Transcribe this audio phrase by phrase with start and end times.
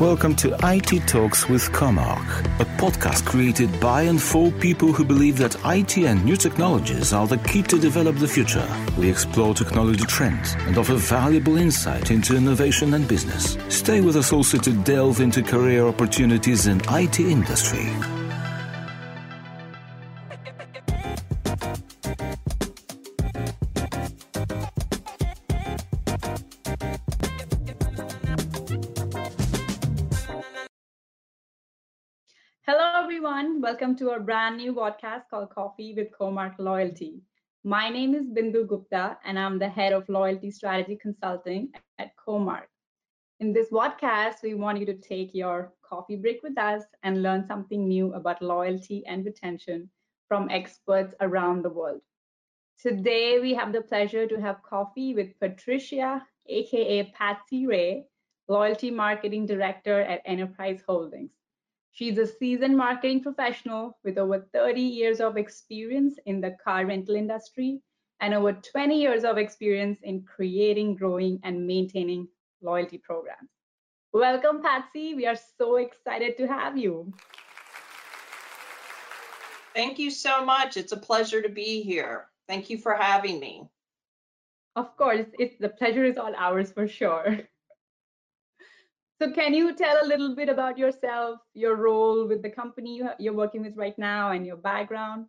[0.00, 5.38] Welcome to IT Talks with Comarch, a podcast created by and for people who believe
[5.38, 8.68] that IT and new technologies are the key to develop the future.
[8.98, 13.56] We explore technology trends and offer valuable insight into innovation and business.
[13.70, 17.88] Stay with us also to delve into career opportunities in IT industry.
[33.76, 37.20] Welcome to our brand new podcast called Coffee with Comarch Loyalty.
[37.62, 42.72] My name is Bindu Gupta, and I'm the head of Loyalty Strategy Consulting at Comarch.
[43.38, 47.46] In this podcast, we want you to take your coffee break with us and learn
[47.46, 49.90] something new about loyalty and retention
[50.26, 52.00] from experts around the world.
[52.80, 58.06] Today, we have the pleasure to have coffee with Patricia, aka Patsy Ray,
[58.48, 61.32] Loyalty Marketing Director at Enterprise Holdings.
[61.96, 67.14] She's a seasoned marketing professional with over 30 years of experience in the car rental
[67.14, 67.80] industry
[68.20, 72.28] and over 20 years of experience in creating, growing, and maintaining
[72.60, 73.48] loyalty programs.
[74.12, 75.14] Welcome, Patsy.
[75.14, 77.14] We are so excited to have you.
[79.74, 80.76] Thank you so much.
[80.76, 82.26] It's a pleasure to be here.
[82.46, 83.70] Thank you for having me.
[84.76, 87.38] Of course, it's the pleasure is all ours for sure.
[89.20, 93.32] So can you tell a little bit about yourself, your role with the company you're
[93.32, 95.26] working with right now and your background?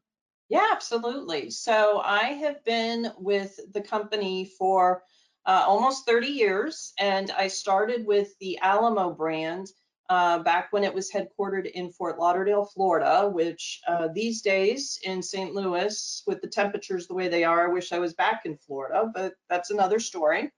[0.50, 1.52] Yeah, absolutely.
[1.52, 5.04] So I have been with the company for
[5.46, 9.68] uh, almost 30 years, and I started with the Alamo brand
[10.10, 15.22] uh, back when it was headquartered in Fort Lauderdale, Florida, which uh, these days in
[15.22, 15.54] St.
[15.54, 19.10] Louis, with the temperatures the way they are, I wish I was back in Florida,
[19.14, 20.52] but that's another story.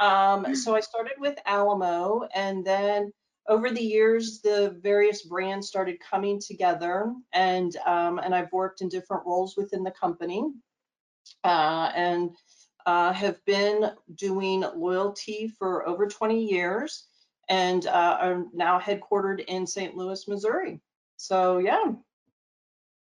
[0.00, 3.12] Um, so I started with Alamo, and then
[3.48, 8.88] over the years, the various brands started coming together, and um, and I've worked in
[8.88, 10.44] different roles within the company,
[11.44, 12.30] uh, and
[12.86, 17.06] uh, have been doing loyalty for over 20 years,
[17.50, 19.94] and uh, are now headquartered in St.
[19.94, 20.80] Louis, Missouri.
[21.16, 21.92] So yeah.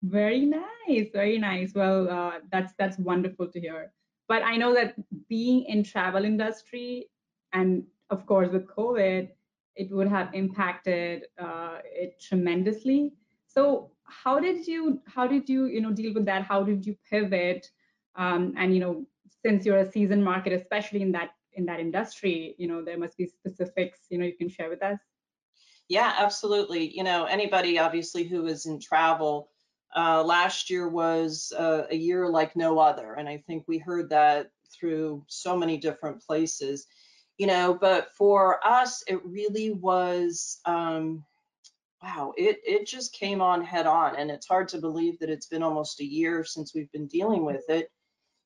[0.04, 1.74] Very nice, very nice.
[1.74, 3.92] Well, uh, that's that's wonderful to hear
[4.28, 4.96] but i know that
[5.28, 7.08] being in travel industry
[7.54, 9.30] and of course with covid
[9.76, 13.14] it would have impacted uh, it tremendously.
[13.48, 16.44] So how did you how did you you know deal with that?
[16.44, 17.70] How did you pivot
[18.16, 19.06] um, and you know
[19.46, 23.18] since you're a seasoned market especially in that in that industry you know there must
[23.18, 25.00] be specifics you know you can share with us.
[25.90, 26.96] Yeah absolutely.
[26.96, 29.50] You know anybody obviously who is in travel
[29.96, 34.10] uh, last year was uh, a year like no other, and I think we heard
[34.10, 36.88] that through so many different places,
[37.38, 37.78] you know.
[37.80, 41.24] But for us, it really was, um,
[42.04, 45.48] wow, it it just came on head on, and it's hard to believe that it's
[45.48, 47.90] been almost a year since we've been dealing with it,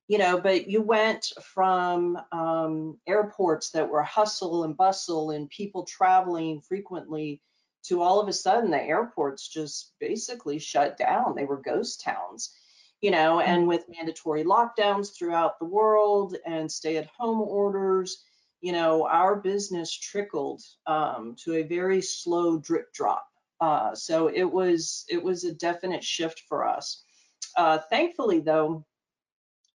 [0.07, 0.39] you know.
[0.39, 7.41] But you went from um, airports that were hustle and bustle and people traveling frequently
[7.84, 11.35] to all of a sudden the airports just basically shut down.
[11.35, 12.56] They were ghost towns,
[13.01, 18.23] you know, and with mandatory lockdowns throughout the world and stay at home orders,
[18.62, 23.25] you know, our business trickled um, to a very slow drip drop.
[23.62, 27.03] Uh, so it was it was a definite shift for us.
[27.57, 28.85] Uh, thankfully, though,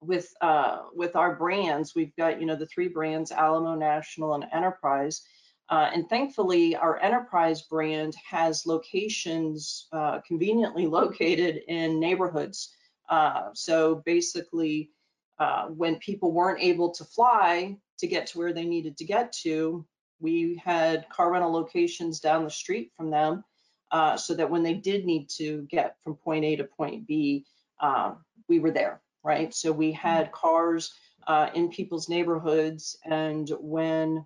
[0.01, 4.45] with uh, with our brands, we've got you know the three brands, Alamo, National, and
[4.53, 5.21] Enterprise
[5.69, 12.75] uh, and thankfully, our enterprise brand has locations uh, conveniently located in neighborhoods.
[13.09, 14.91] Uh, so basically,
[15.39, 19.31] uh, when people weren't able to fly to get to where they needed to get
[19.33, 19.85] to,
[20.19, 23.43] we had car rental locations down the street from them
[23.91, 27.45] uh, so that when they did need to get from point A to point B,
[27.81, 28.13] uh,
[28.47, 29.53] we were there, right?
[29.53, 30.93] So we had cars
[31.53, 34.25] in people's neighborhoods, and when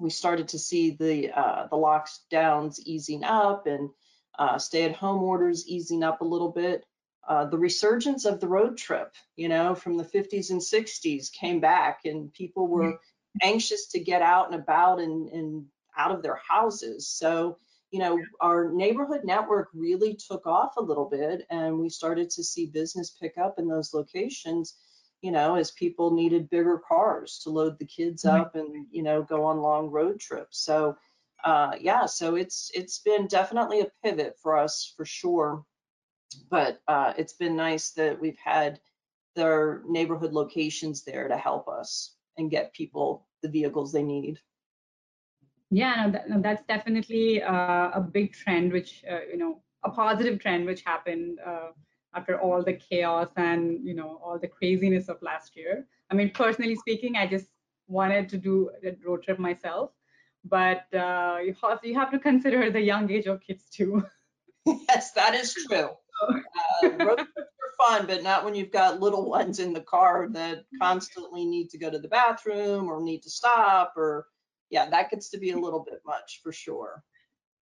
[0.00, 3.90] we started to see the uh, the lockdowns easing up and
[4.38, 6.84] uh, stay-at-home orders easing up a little bit.
[7.28, 11.60] Uh, the resurgence of the road trip, you know, from the 50s and 60s came
[11.60, 12.98] back, and people were
[13.42, 15.66] anxious to get out and about and, and
[15.96, 17.06] out of their houses.
[17.06, 17.58] So,
[17.90, 22.42] you know, our neighborhood network really took off a little bit, and we started to
[22.42, 24.76] see business pick up in those locations
[25.22, 29.22] you know, as people needed bigger cars to load the kids up and, you know,
[29.22, 30.60] go on long road trips.
[30.60, 30.96] So,
[31.44, 35.64] uh, yeah, so it's it's been definitely a pivot for us for sure.
[36.50, 38.80] But uh, it's been nice that we've had
[39.36, 44.38] their neighborhood locations there to help us and get people the vehicles they need.
[45.70, 49.90] Yeah, no, that, no, that's definitely uh, a big trend, which uh, you know, a
[49.90, 51.68] positive trend which happened uh,
[52.14, 55.86] after all the chaos and you know all the craziness of last year.
[56.10, 57.46] I mean, personally speaking, I just
[57.86, 59.90] wanted to do a road trip myself,
[60.44, 64.04] but uh, you have you have to consider the young age of kids too.
[64.66, 65.90] yes, that is true.
[66.22, 70.28] Uh, road trips are fun, but not when you've got little ones in the car
[70.32, 74.26] that constantly need to go to the bathroom or need to stop or
[74.70, 77.02] yeah, that gets to be a little bit much for sure.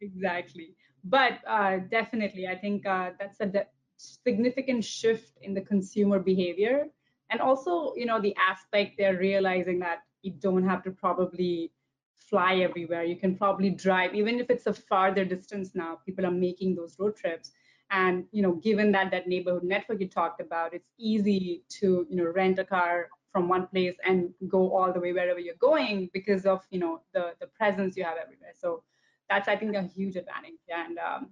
[0.00, 0.74] Exactly.
[1.04, 3.66] But uh, definitely, I think uh, that's a de-
[3.98, 6.86] significant shift in the consumer behavior.
[7.30, 11.72] And also, you know, the aspect they're realizing that you don't have to probably
[12.16, 13.04] fly everywhere.
[13.04, 16.96] You can probably drive, even if it's a farther distance now, people are making those
[16.98, 17.52] road trips.
[17.90, 22.16] And, you know, given that that neighborhood network you talked about, it's easy to, you
[22.16, 26.10] know, rent a car from one place and go all the way wherever you're going
[26.12, 28.52] because of, you know, the, the presence you have everywhere.
[28.54, 28.82] So
[29.30, 30.60] that's, I think, a huge advantage.
[30.68, 31.30] And um,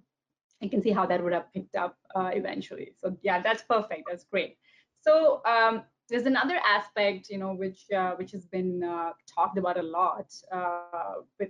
[0.61, 2.93] I can see how that would have picked up uh, eventually.
[3.01, 4.03] So yeah, that's perfect.
[4.09, 4.57] That's great.
[5.01, 9.77] So um, there's another aspect, you know, which uh, which has been uh, talked about
[9.77, 11.49] a lot uh, with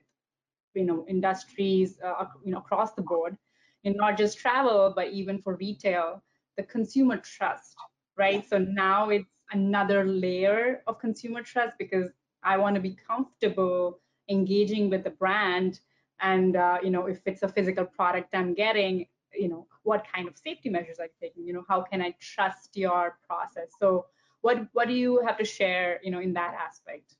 [0.76, 3.38] you know industries, uh, you know, across the board,
[3.84, 6.24] in not just travel but even for retail,
[6.58, 7.76] the consumer trust,
[8.18, 8.48] right?
[8.48, 12.10] So now it's another layer of consumer trust because
[12.44, 14.00] I want to be comfortable
[14.30, 15.80] engaging with the brand,
[16.22, 20.28] and uh, you know, if it's a physical product I'm getting, you know, what kind
[20.28, 23.70] of safety measures I'm taking, you know, how can I trust your process?
[23.80, 24.06] So
[24.42, 27.16] what what do you have to share you know in that aspect?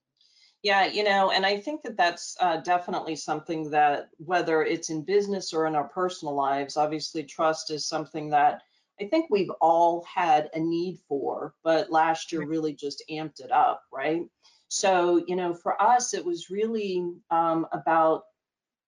[0.64, 5.04] Yeah you know and i think that that's uh, definitely something that whether it's in
[5.04, 8.62] business or in our personal lives obviously trust is something that
[9.00, 13.52] i think we've all had a need for but last year really just amped it
[13.52, 14.24] up right?
[14.70, 18.24] So you know for us it was really um, about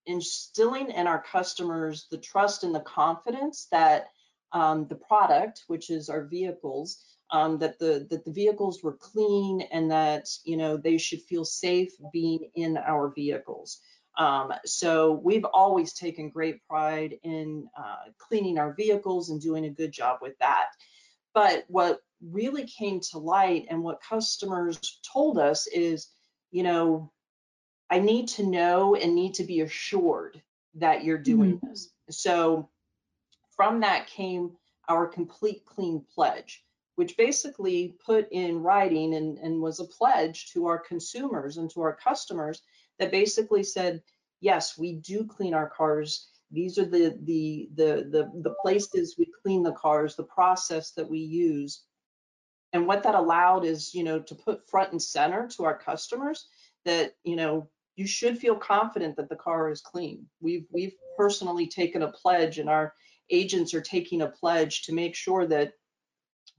[0.09, 4.07] instilling in our customers the trust and the confidence that
[4.51, 9.61] um, the product which is our vehicles um, that the that the vehicles were clean
[9.71, 13.81] and that you know they should feel safe being in our vehicles.
[14.17, 19.69] Um, so we've always taken great pride in uh, cleaning our vehicles and doing a
[19.69, 20.65] good job with that.
[21.33, 26.09] But what really came to light and what customers told us is,
[26.51, 27.11] you know,
[27.89, 30.41] I need to know and need to be assured
[30.75, 31.69] that you're doing mm-hmm.
[31.69, 31.89] this.
[32.09, 32.69] So
[33.55, 34.51] from that came
[34.87, 36.63] our complete clean pledge
[36.99, 41.79] which basically put in writing and, and was a pledge to our consumers and to
[41.79, 42.61] our customers
[42.97, 44.03] that basically said,
[44.41, 46.27] yes, we do clean our cars.
[46.51, 51.09] These are the, the, the, the, the places we clean the cars, the process that
[51.09, 51.83] we use.
[52.73, 56.47] And what that allowed is, you know, to put front and center to our customers
[56.83, 60.25] that, you know, you should feel confident that the car is clean.
[60.39, 62.93] We've we've personally taken a pledge and our
[63.29, 65.73] agents are taking a pledge to make sure that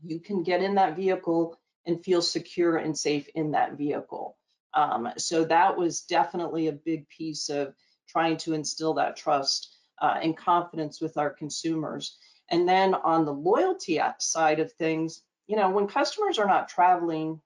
[0.05, 4.37] you can get in that vehicle and feel secure and safe in that vehicle.
[4.75, 7.75] Um, so that was definitely a big piece of
[8.07, 12.19] trying to instill that trust uh, and confidence with our consumers.
[12.51, 17.41] And then on the loyalty side of things, you know, when customers are not traveling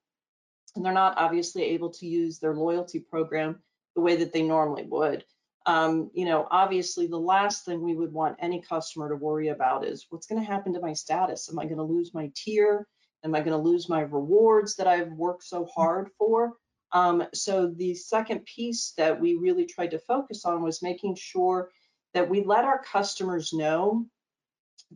[0.75, 3.61] and they're not obviously able to use their loyalty program
[3.94, 5.25] the way that they normally would,
[5.67, 9.85] um, you know, obviously the last thing we would want any customer to worry about
[9.85, 11.49] is what's going to happen to my status?
[11.50, 12.87] Am I going to lose my tier?
[13.25, 16.52] Am I going to lose my rewards that I've worked so hard for?
[16.92, 21.71] Um, so the second piece that we really tried to focus on was making sure
[22.12, 24.07] that we let our customers know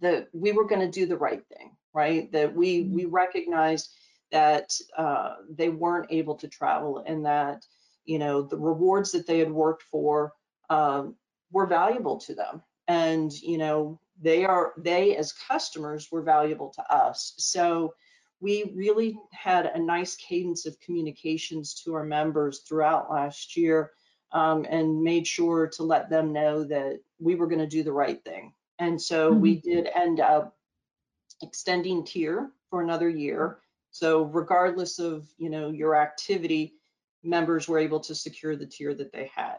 [0.01, 2.31] that we were going to do the right thing, right?
[2.31, 3.91] That we we recognized
[4.31, 7.65] that uh, they weren't able to travel and that
[8.09, 10.33] you know the rewards that they had worked for
[10.71, 11.15] um,
[11.53, 12.63] were valuable to them.
[12.89, 17.35] And you know they are they as customers were valuable to us.
[17.37, 17.95] So
[18.41, 23.91] we really had a nice cadence of communications to our members throughout last year
[24.33, 27.93] um, and made sure to let them know that we were going to do the
[27.93, 28.53] right thing.
[28.79, 29.41] And so mm-hmm.
[29.41, 30.57] we did end up
[31.43, 33.59] extending tier for another year.
[33.91, 36.78] So regardless of you know your activity
[37.29, 39.59] members were able to secure the tier that they had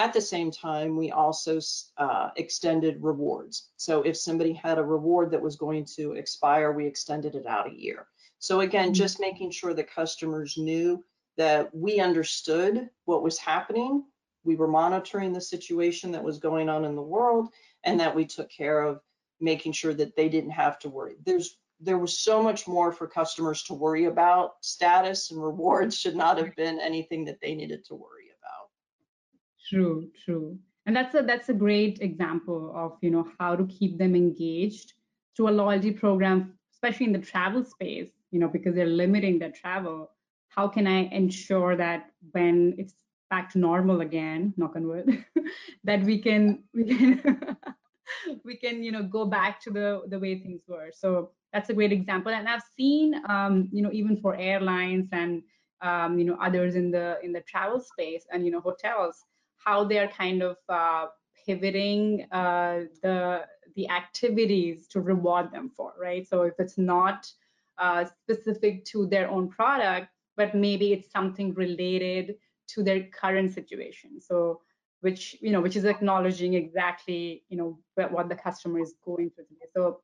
[0.00, 1.60] at the same time, we also
[1.98, 3.68] uh, extended rewards.
[3.76, 7.70] So if somebody had a reward that was going to expire, we extended it out
[7.70, 8.06] a year.
[8.38, 8.94] So again, mm-hmm.
[8.94, 11.04] just making sure that customers knew
[11.36, 14.04] that we understood what was happening,
[14.42, 17.48] we were monitoring the situation that was going on in the world,
[17.84, 19.00] and that we took care of
[19.38, 21.16] making sure that they didn't have to worry.
[21.26, 24.52] There's there was so much more for customers to worry about.
[24.60, 28.68] Status and rewards should not have been anything that they needed to worry about.
[29.68, 30.58] True, true.
[30.86, 34.94] And that's a that's a great example of you know how to keep them engaged
[35.36, 39.52] through a loyalty program, especially in the travel space, you know, because they're limiting their
[39.52, 40.10] travel.
[40.48, 42.94] How can I ensure that when it's
[43.30, 45.24] back to normal again, knock on wood,
[45.84, 47.56] that we can we can
[48.44, 50.90] we can you know go back to the the way things were.
[50.92, 52.32] So that's a great example.
[52.32, 55.42] And I've seen um, you know even for airlines and
[55.82, 59.24] um, you know others in the in the travel space and you know hotels
[59.64, 61.06] how they're kind of uh,
[61.46, 63.42] pivoting uh, the
[63.76, 66.26] the activities to reward them for right?
[66.26, 67.26] So if it's not
[67.78, 72.36] uh, specific to their own product but maybe it's something related
[72.68, 74.20] to their current situation.
[74.20, 74.60] So
[75.00, 79.46] which you know which is acknowledging exactly you know what the customer is going through
[79.46, 79.68] today.
[79.74, 80.00] So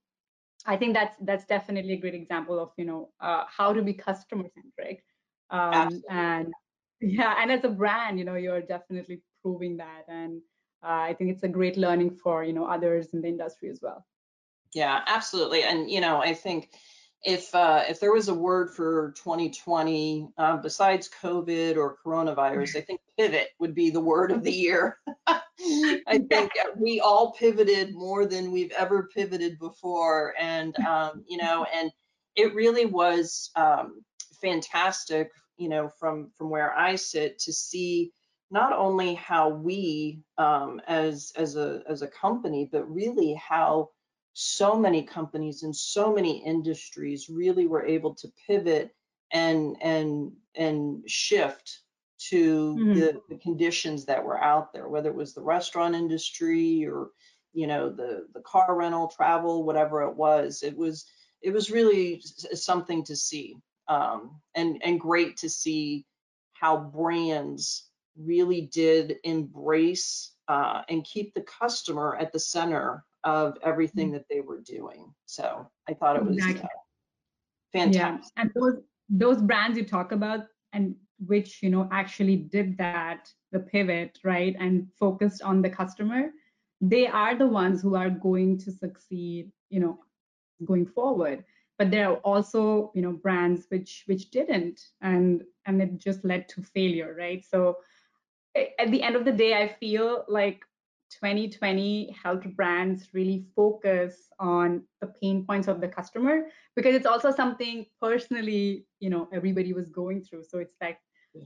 [0.67, 3.93] i think that's that's definitely a great example of you know uh, how to be
[3.93, 5.05] customer centric
[5.51, 6.53] um, and
[7.01, 10.41] yeah and as a brand you know you're definitely proving that and
[10.83, 13.81] uh, i think it's a great learning for you know others in the industry as
[13.83, 14.05] well.
[14.75, 16.71] Yeah absolutely and you know i think
[17.23, 22.81] if uh, if there was a word for 2020 uh, besides COVID or coronavirus, I
[22.83, 24.99] think pivot would be the word of the year.
[25.29, 31.67] I think we all pivoted more than we've ever pivoted before, and um, you know,
[31.75, 31.91] and
[32.37, 34.05] it really was um,
[34.41, 38.13] fantastic, you know, from from where I sit to see
[38.51, 43.91] not only how we um, as as a as a company, but really how
[44.39, 48.95] so many companies and so many industries really were able to pivot
[49.33, 51.81] and and and shift
[52.19, 53.01] to mm-hmm.
[53.01, 57.09] the, the conditions that were out there whether it was the restaurant industry or
[57.55, 61.07] you know the the car rental travel whatever it was it was
[61.41, 63.57] it was really something to see
[63.89, 66.05] um, and and great to see
[66.53, 67.89] how brands
[68.19, 74.13] really did embrace uh, and keep the customer at the center of everything mm.
[74.15, 75.13] that they were doing.
[75.27, 76.63] So I thought it was exactly.
[76.63, 78.33] uh, fantastic.
[78.37, 78.43] Yeah.
[78.43, 78.77] And those
[79.09, 80.95] those brands you talk about and
[81.27, 86.31] which you know actually did that the pivot right and focused on the customer
[86.81, 89.99] they are the ones who are going to succeed you know
[90.65, 91.45] going forward
[91.79, 96.49] but there are also you know brands which which didn't and and it just led
[96.49, 97.77] to failure right so
[98.55, 100.65] at the end of the day i feel like
[101.11, 107.31] 2020 helped brands really focus on the pain points of the customer because it's also
[107.31, 110.45] something personally you know everybody was going through.
[110.45, 110.99] So it's like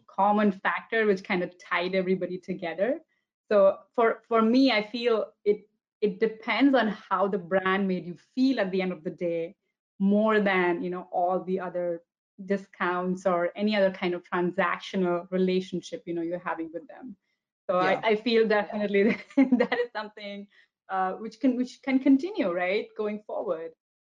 [0.08, 3.00] common factor which kind of tied everybody together.
[3.50, 5.68] So for for me i feel it
[6.00, 9.56] it depends on how the brand made you feel at the end of the day
[9.98, 12.02] more than you know all the other
[12.46, 17.16] discounts or any other kind of transactional relationship you know you're having with them
[17.70, 18.00] so yeah.
[18.02, 19.18] I, I, feel definitely that,
[19.58, 20.46] that is something
[20.88, 23.70] uh, which can which can continue, right, going forward.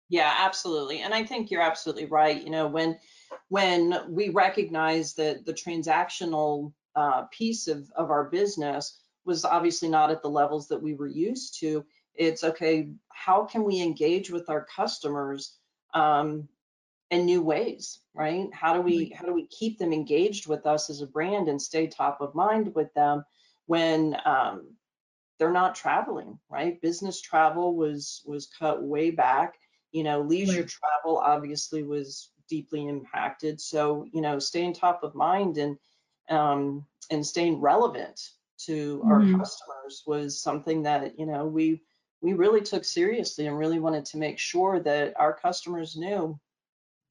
[0.09, 1.01] Yeah, absolutely.
[1.01, 2.41] And I think you're absolutely right.
[2.41, 2.97] You know, when
[3.49, 10.11] when we recognize that the transactional uh, piece of, of our business was obviously not
[10.11, 11.83] at the levels that we were used to,
[12.15, 15.57] it's okay, how can we engage with our customers
[15.93, 16.47] um,
[17.11, 18.47] in new ways, right?
[18.53, 21.61] How do we how do we keep them engaged with us as a brand and
[21.61, 23.23] stay top of mind with them?
[23.67, 24.75] When um,
[25.37, 26.81] they're not traveling, right?
[26.81, 29.55] Business travel was was cut way back.
[29.91, 30.69] You know, leisure right.
[30.69, 33.61] travel obviously was deeply impacted.
[33.61, 35.77] So you know, staying top of mind and
[36.29, 38.19] um, and staying relevant
[38.65, 39.11] to mm-hmm.
[39.11, 41.81] our customers was something that you know we
[42.21, 46.39] we really took seriously and really wanted to make sure that our customers knew,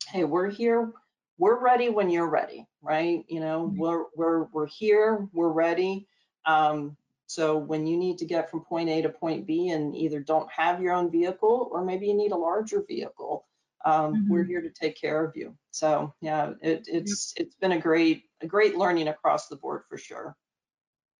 [0.09, 0.93] hey, we're here,
[1.39, 3.25] we're ready when you're ready, right?
[3.29, 3.79] You know, mm-hmm.
[3.79, 6.09] we're we're we're here, we're ready.
[6.47, 10.21] Um, so when you need to get from point A to point B and either
[10.21, 13.47] don't have your own vehicle or maybe you need a larger vehicle,
[13.85, 14.33] um, mm-hmm.
[14.33, 15.57] we're here to take care of you.
[15.71, 19.99] So yeah, it, it's it's been a great a great learning across the board for
[19.99, 20.37] sure.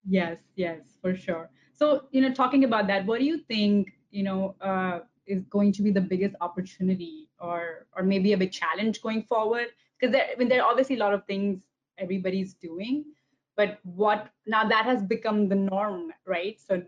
[0.07, 1.49] Yes, yes, for sure.
[1.73, 5.71] So you know, talking about that, what do you think you know uh, is going
[5.73, 9.67] to be the biggest opportunity or or maybe a big challenge going forward?
[9.99, 11.61] Because I mean, there are obviously a lot of things
[11.97, 13.05] everybody's doing,
[13.57, 16.57] but what now that has become the norm right?
[16.65, 16.81] So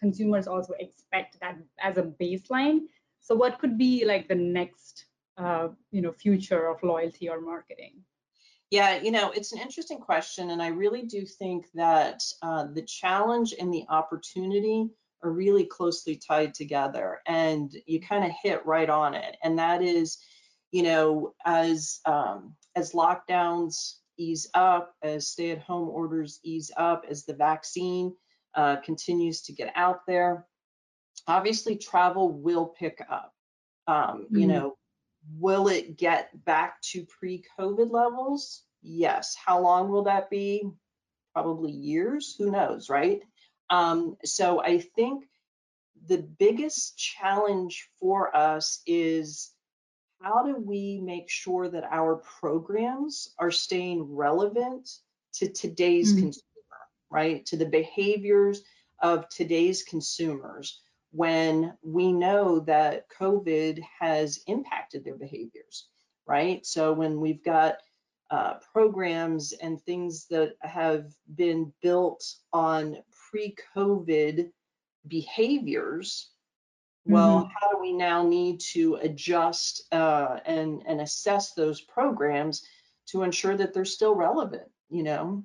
[0.00, 2.80] consumers also expect that as a baseline.
[3.20, 8.02] So what could be like the next uh, you know future of loyalty or marketing?
[8.70, 12.82] Yeah, you know, it's an interesting question, and I really do think that uh, the
[12.82, 14.88] challenge and the opportunity
[15.22, 19.36] are really closely tied together, and you kind of hit right on it.
[19.42, 20.18] And that is,
[20.72, 27.04] you know, as um, as lockdowns ease up, as stay at home orders ease up,
[27.08, 28.14] as the vaccine
[28.54, 30.46] uh, continues to get out there,
[31.26, 33.32] obviously travel will pick up.
[33.86, 34.38] Um, mm-hmm.
[34.38, 34.76] You know,
[35.38, 38.62] will it get back to pre COVID levels?
[38.82, 39.34] Yes.
[39.34, 40.68] How long will that be?
[41.32, 42.36] Probably years.
[42.38, 43.22] Who knows, right?
[43.70, 45.24] Um, so I think
[46.06, 49.53] the biggest challenge for us is
[50.24, 54.88] how do we make sure that our programs are staying relevant
[55.34, 56.22] to today's mm-hmm.
[56.22, 57.44] consumer, right?
[57.46, 58.62] To the behaviors
[59.00, 65.88] of today's consumers when we know that COVID has impacted their behaviors,
[66.26, 66.64] right?
[66.64, 67.76] So when we've got
[68.30, 72.96] uh, programs and things that have been built on
[73.30, 74.50] pre-COVID
[75.06, 76.30] behaviors,
[77.06, 77.48] well, mm-hmm.
[77.48, 82.66] how do we now need to adjust uh, and and assess those programs
[83.08, 84.68] to ensure that they're still relevant?
[84.88, 85.44] You know,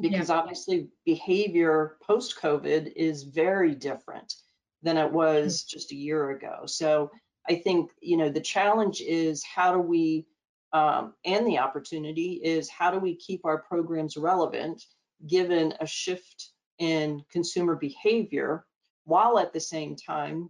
[0.00, 0.36] because yeah.
[0.36, 4.34] obviously behavior post COVID is very different
[4.82, 5.76] than it was mm-hmm.
[5.76, 6.62] just a year ago.
[6.66, 7.10] So
[7.48, 10.26] I think you know the challenge is how do we
[10.72, 14.84] um, and the opportunity is how do we keep our programs relevant
[15.26, 18.64] given a shift in consumer behavior
[19.04, 20.48] while at the same time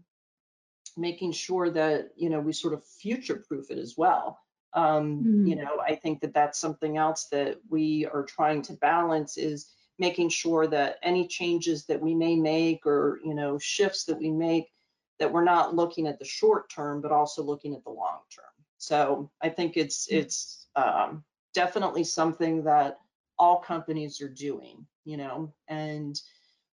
[1.01, 4.39] making sure that you know we sort of future proof it as well
[4.75, 5.47] um, mm-hmm.
[5.47, 9.71] you know i think that that's something else that we are trying to balance is
[9.99, 14.31] making sure that any changes that we may make or you know shifts that we
[14.31, 14.71] make
[15.19, 18.45] that we're not looking at the short term but also looking at the long term
[18.79, 20.19] so i think it's mm.
[20.19, 22.99] it's um, definitely something that
[23.39, 26.21] all companies are doing you know and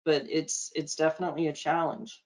[0.05, 2.22] but it's it's definitely a challenge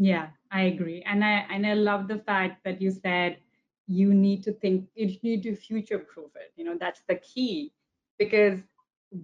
[0.00, 3.38] yeah i agree and i and i love the fact that you said
[3.88, 7.72] you need to think you need to future proof it you know that's the key
[8.18, 8.60] because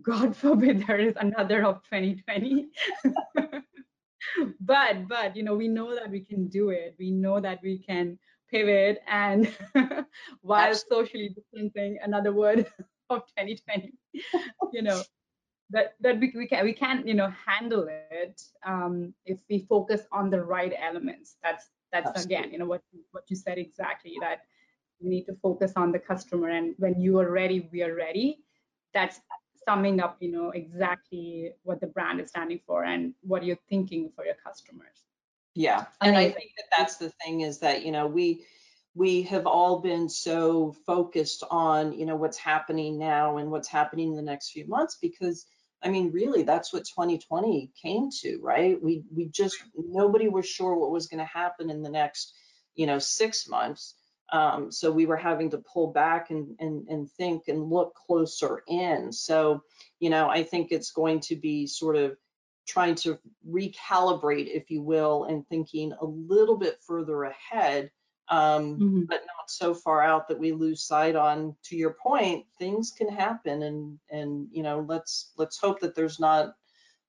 [0.02, 2.68] God forbid there is another of 2020.
[4.61, 6.96] but but you know we know that we can do it.
[6.98, 8.18] We know that we can
[8.50, 9.53] pivot and
[10.42, 10.90] while Absolutely.
[10.90, 12.66] socially distancing, another word
[13.11, 13.92] of 2020,
[14.72, 15.05] you know
[15.70, 20.02] that that we, we can we can you know handle it um, if we focus
[20.12, 21.37] on the right elements.
[21.42, 22.37] That's that's Absolutely.
[22.37, 24.42] again you know what what you said exactly that
[24.98, 28.40] you need to focus on the customer and when you are ready we are ready
[28.92, 29.20] that's
[29.68, 34.11] summing up, you know, exactly what the brand is standing for and what you're thinking
[34.14, 35.05] for your customers.
[35.55, 36.31] Yeah, and Amazing.
[36.31, 38.44] I think that that's the thing is that you know we
[38.94, 44.11] we have all been so focused on you know what's happening now and what's happening
[44.11, 45.46] in the next few months because
[45.82, 48.82] I mean really that's what 2020 came to, right?
[48.82, 52.34] We we just nobody was sure what was going to happen in the next
[52.74, 53.94] you know six months.
[54.32, 58.62] Um, so we were having to pull back and, and, and think and look closer
[58.66, 59.12] in.
[59.12, 59.62] So,
[60.00, 62.16] you know, I think it's going to be sort of
[62.66, 67.90] trying to recalibrate, if you will, and thinking a little bit further ahead,
[68.28, 69.02] um, mm-hmm.
[69.08, 71.54] but not so far out that we lose sight on.
[71.64, 76.20] To your point, things can happen, and and you know, let's let's hope that there's
[76.20, 76.54] not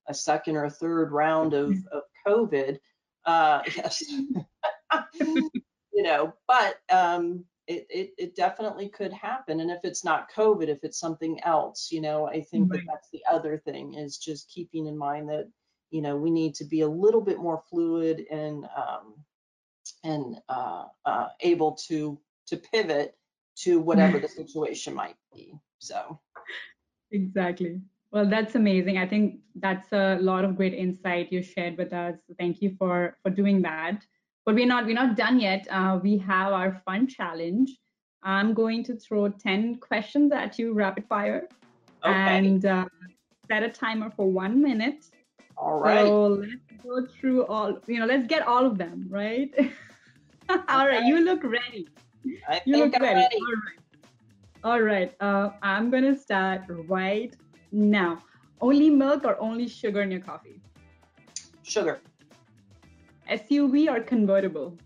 [0.08, 2.80] a second or a third round of, of COVID.
[3.26, 4.04] Uh, yes.
[5.20, 9.60] you know, but um, it, it, it, definitely could happen.
[9.60, 12.80] And if it's not COVID, if it's something else, you know, I think right.
[12.80, 15.50] that that's the other thing is just keeping in mind that,
[15.90, 19.16] you know, we need to be a little bit more fluid and um,
[20.04, 23.16] and uh, uh, able to to pivot
[23.56, 25.54] to whatever the situation might be.
[25.80, 26.20] So
[27.12, 27.82] exactly.
[28.12, 28.98] Well, that's amazing.
[28.98, 32.16] I think that's a lot of great insight you shared with us.
[32.40, 34.06] Thank you for for doing that.
[34.46, 35.68] But we're not we're not done yet.
[35.70, 37.78] Uh, we have our fun challenge.
[38.24, 41.48] I'm going to throw 10 questions at you rapid fire
[42.04, 42.38] okay.
[42.38, 42.86] and uh,
[43.48, 45.06] set a timer for one minute.
[45.58, 46.06] All right.
[46.06, 49.52] So let's go through all, you know, let's get all of them, right?
[50.50, 50.66] all okay.
[50.70, 51.88] right, you look ready.
[52.48, 53.22] I you look ready.
[53.22, 53.36] ready.
[53.36, 53.78] All right.
[54.64, 55.16] All right.
[55.20, 57.36] Uh, I'm going to start right
[57.72, 58.22] now.
[58.62, 60.60] Only milk or only sugar in your coffee?
[61.64, 62.00] Sugar.
[63.30, 64.78] SUV or convertible?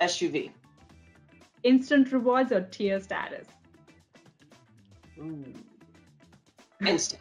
[0.00, 0.50] SUV.
[1.62, 3.46] Instant rewards or tier status?
[5.18, 5.44] Ooh.
[6.86, 7.20] Instant.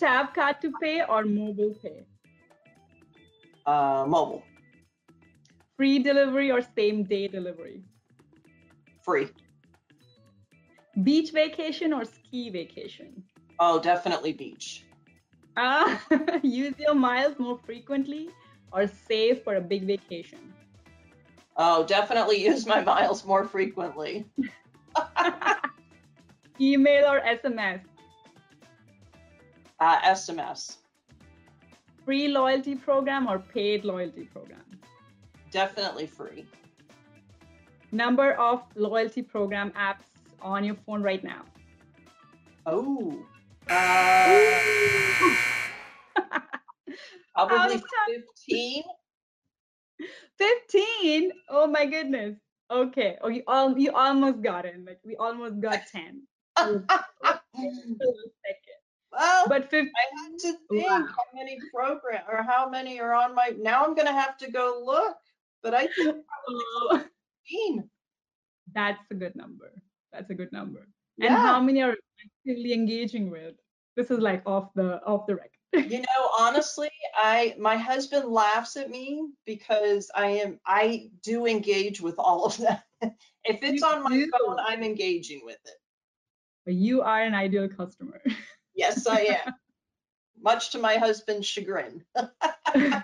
[0.00, 2.06] Tap card to pay or mobile pay?
[3.66, 4.42] Uh, mobile.
[5.76, 7.82] Free delivery or same day delivery?
[9.02, 9.28] Free.
[11.02, 13.22] Beach vacation or ski vacation?
[13.58, 14.84] Oh, definitely beach.
[15.54, 15.98] Uh,
[16.42, 18.30] use your miles more frequently
[18.72, 20.38] or save for a big vacation?
[21.58, 24.24] Oh, definitely use my miles more frequently.
[26.60, 27.89] Email or SMS?
[29.80, 30.76] Uh, SMS.
[32.04, 34.62] Free loyalty program or paid loyalty program?
[35.50, 36.44] Definitely free.
[37.90, 40.04] Number of loyalty program apps
[40.42, 41.44] on your phone right now?
[42.66, 43.16] Oh.
[43.68, 44.60] Uh,
[47.46, 48.82] probably 15.
[50.38, 51.32] 15?
[51.48, 52.36] Oh my goodness.
[52.70, 53.16] Okay.
[53.22, 54.76] Oh, you all you almost got it.
[54.84, 56.22] Like we almost got 10.
[59.12, 61.06] well, but 15, I had to think Wow.
[61.06, 63.52] how many program or how many are on my.
[63.58, 65.16] Now I'm gonna have to go look,
[65.62, 66.16] but I think
[66.48, 67.04] oh,
[67.48, 67.90] 15.
[68.72, 69.72] that's a good number.
[70.12, 70.86] That's a good number.
[71.16, 71.26] Yeah.
[71.28, 71.96] And how many are
[72.46, 73.54] actively engaging with?
[73.96, 75.50] This is like off the off the record.
[75.92, 82.00] you know honestly i my husband laughs at me because i am i do engage
[82.00, 82.76] with all of them
[83.44, 84.28] if it's You on my do.
[84.32, 85.78] phone i'm engaging with it
[86.66, 88.20] But you are an ideal customer.
[88.74, 89.54] Yes i am
[90.42, 92.02] much to my husband's chagrin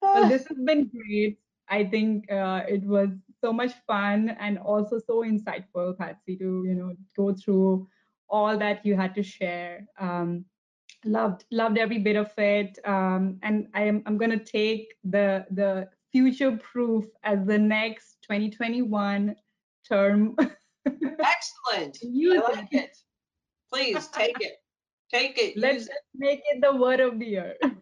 [0.00, 1.38] well, this has been great.
[1.68, 6.74] I think uh, it was so much fun and also so insightful, Patsy, to you
[6.74, 7.86] know go through
[8.28, 9.86] all that you had to share.
[9.98, 10.44] Um,
[11.04, 15.88] loved loved every bit of it, um, and I am I'm gonna take the the
[16.10, 19.36] future proof as the next 2021
[19.86, 20.36] term.
[20.86, 22.96] excellent Use i like it
[23.72, 24.56] please take it
[25.12, 27.56] take it Let's use make it the word of the year.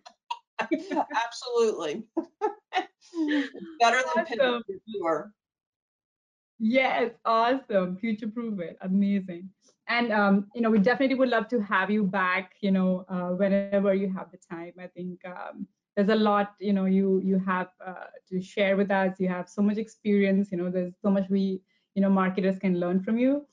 [1.17, 2.05] absolutely
[3.81, 4.25] better than Awesome.
[4.25, 5.33] Pinterest, for sure.
[6.59, 7.97] Yes, awesome.
[7.97, 8.77] Future proof it.
[8.81, 9.51] Amazing.
[9.89, 13.31] And um, you know, we definitely would love to have you back, you know, uh,
[13.31, 14.55] whenever you have the time.
[14.63, 18.91] I think um, there's a lot, you know, you you have uh, to share with
[18.91, 19.19] us.
[19.19, 21.61] You have so much experience, you know, there's so much we,
[21.95, 23.47] you know, marketers can learn from you.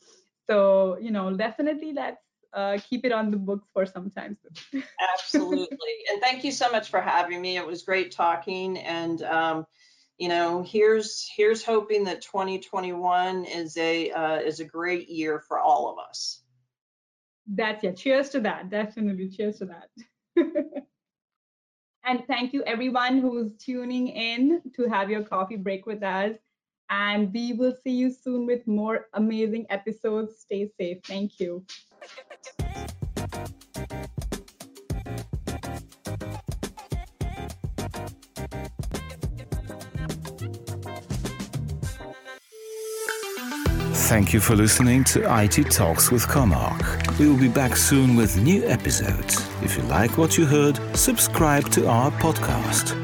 [0.50, 2.22] So, you know, definitely let's
[2.54, 4.84] uh, keep it on the books for some time soon.
[5.14, 5.68] Absolutely.
[6.12, 7.58] and thank you so much for having me.
[7.58, 8.78] It was great talking.
[8.78, 9.66] And, um,
[10.18, 15.60] you know, here's here's hoping that 2021 is a uh, is a great year for
[15.60, 16.44] all of us.
[17.48, 17.92] That's yeah.
[17.92, 18.70] Cheers to that.
[18.70, 19.30] Definitely.
[19.30, 19.90] Cheers to that.
[22.06, 26.36] and thank you everyone who's tuning in to have your coffee break with us.
[26.94, 30.42] And we will see you soon with more amazing episodes.
[30.42, 31.00] Stay safe.
[31.04, 31.66] Thank you.
[44.12, 47.18] Thank you for listening to IT Talks with Comarch.
[47.18, 49.44] We will be back soon with new episodes.
[49.64, 53.03] If you like what you heard, subscribe to our podcast.